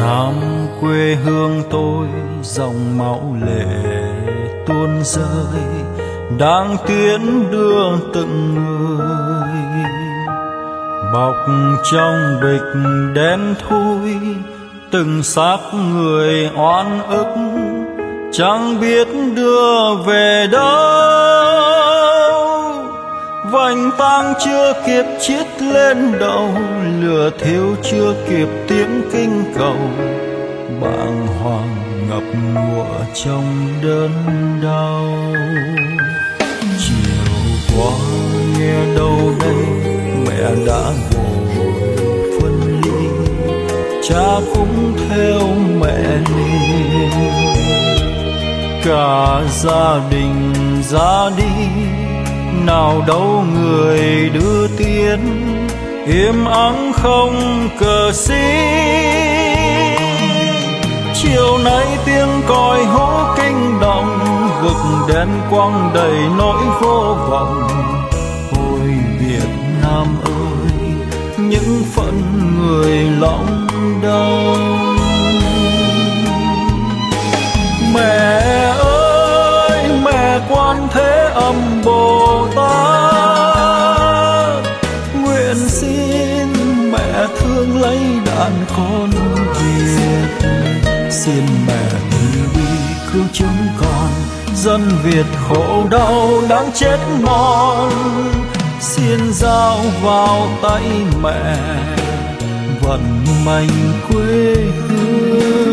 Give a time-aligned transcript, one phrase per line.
[0.00, 0.34] Nam
[0.80, 2.06] quê hương tôi,
[2.42, 3.66] dòng máu lệ
[4.66, 5.62] tuôn rơi,
[6.38, 9.84] đang tiến đưa từng người.
[11.14, 11.36] Bọc
[11.92, 12.82] trong bịch
[13.14, 14.16] đen thui,
[14.90, 15.58] từng xác
[15.94, 17.34] người oan ức,
[18.32, 20.99] chẳng biết đưa về đâu
[23.98, 26.54] tang chưa kịp chiết lên đầu,
[27.00, 29.76] lửa thiêu chưa kịp tiếng kinh cầu.
[30.80, 31.76] Bàng hoàng
[32.08, 32.22] ngập
[32.54, 34.10] ngụa trong đớn
[34.62, 35.04] đau.
[36.78, 37.34] Chiều
[37.76, 37.92] qua
[38.58, 39.64] nghe đâu đây,
[40.26, 41.56] mẹ đã ngồi
[42.40, 43.08] phân ly.
[44.08, 45.40] Cha cũng theo
[45.80, 46.50] mẹ đi.
[48.84, 51.89] Cả gia đình ra đi
[52.66, 55.18] nào đâu người đưa tiến
[56.06, 58.34] im ắng không cờ xí.
[61.14, 64.18] Chiều nay tiếng còi hố kinh động,
[64.62, 67.68] vực đen quang đầy nỗi vô vọng.
[68.56, 68.80] Ôi
[69.20, 69.48] việt
[69.82, 70.72] nam ơi,
[71.38, 72.22] những phận
[72.58, 73.66] người lòng
[74.02, 74.69] đau.
[93.32, 94.10] Chúng còn
[94.54, 97.92] dân việt khổ đau, đáng chết mòn.
[98.80, 100.82] Xin giao vào tay
[101.22, 101.56] mẹ,
[102.80, 103.68] vận mệnh
[104.08, 104.54] quê
[104.88, 105.69] hương.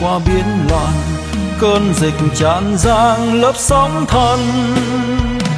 [0.00, 0.92] Qua biến loạn,
[1.60, 4.40] cơn dịch tràn giang lớp sóng thần.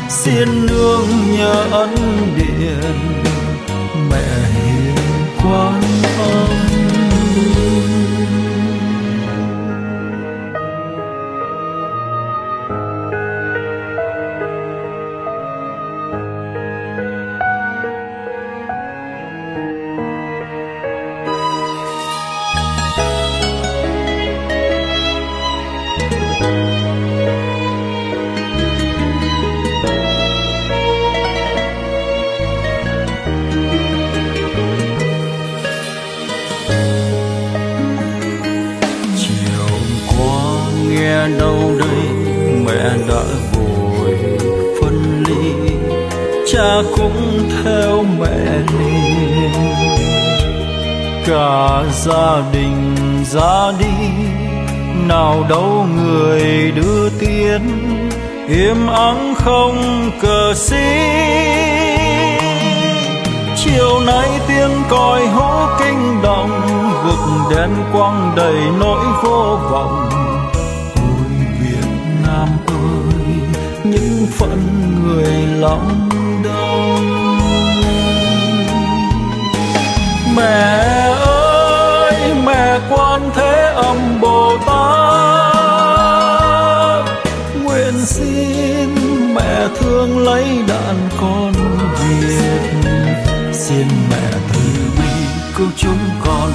[0.09, 1.95] Xin nương nhờ ân
[2.37, 2.99] điện
[4.11, 4.52] mẹ
[46.53, 49.13] cha cũng theo mẹ đi
[51.27, 54.09] cả gia đình ra đi,
[55.09, 57.61] nào đâu người đưa tiến
[58.49, 60.99] im ắng không cờ xí.
[63.57, 66.61] Chiều nay tiếng còi hó kinh động,
[67.05, 70.09] vực đen quang đầy nỗi vô vọng.
[70.97, 71.31] Ôi
[71.61, 71.89] việt
[72.27, 73.22] nam ơi
[73.93, 74.61] những phận
[75.03, 76.09] người lòng
[76.45, 76.99] đau
[80.37, 84.73] mẹ ơi, mẹ quan thế âm bồ tát.
[87.63, 88.89] Nguyện xin
[89.35, 91.53] mẹ thương lấy đàn con
[92.01, 92.61] việt.
[93.53, 94.61] Xin mẹ từ
[94.99, 95.13] bi
[95.57, 96.51] cứu chúng con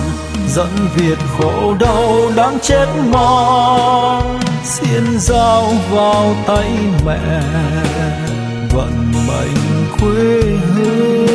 [0.48, 6.72] dẫn việt khổ đau đáng chết mòn xiên dao vào tay
[7.06, 7.42] mẹ,
[8.69, 10.42] vận mệnh quê
[10.75, 11.28] hương.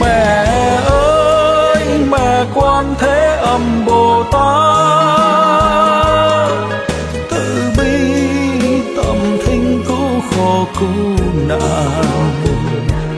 [0.00, 0.46] Mẹ
[0.88, 4.40] ơi, mẹ quan thế âm bồ tát
[7.30, 7.94] từ bi
[8.96, 9.16] tâm
[9.46, 11.16] thinh cứu khổ cứu
[11.48, 12.04] nạn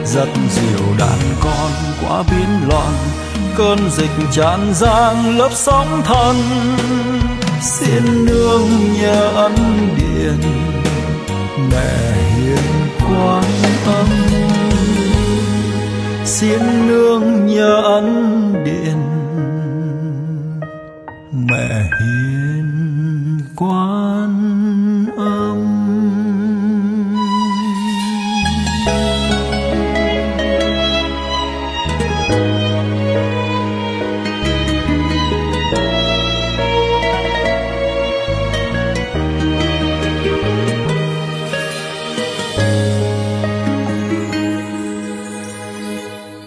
[0.05, 1.71] dắt dìu đàn con
[2.03, 2.95] qua biến loạn
[3.57, 6.37] cơn dịch tràn giang lớp sóng thần.
[7.63, 8.69] Xin nương
[9.01, 9.55] nhờ ân
[9.97, 10.41] điển,
[11.71, 13.45] mẹ hiền quan
[13.87, 14.07] âm
[16.25, 18.07] xin nương nhờ ân
[18.65, 18.97] điển,
[21.33, 21.69] mẹ
[22.01, 22.22] hiền